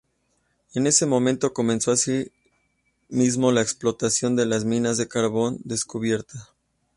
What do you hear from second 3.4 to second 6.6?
la explotación de las minas de carbón descubiertas.